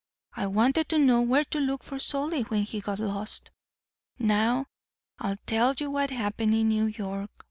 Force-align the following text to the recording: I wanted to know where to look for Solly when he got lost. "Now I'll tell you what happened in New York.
I 0.33 0.47
wanted 0.47 0.89
to 0.89 0.97
know 0.97 1.21
where 1.21 1.43
to 1.43 1.59
look 1.59 1.83
for 1.83 1.99
Solly 1.99 2.41
when 2.41 2.63
he 2.63 2.79
got 2.81 2.97
lost. 2.97 3.51
"Now 4.17 4.65
I'll 5.19 5.37
tell 5.45 5.75
you 5.77 5.91
what 5.91 6.09
happened 6.09 6.55
in 6.55 6.69
New 6.69 6.85
York. 6.87 7.29